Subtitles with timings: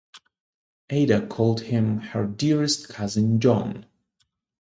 [0.89, 3.85] Ada called him "her dearest cousin, John."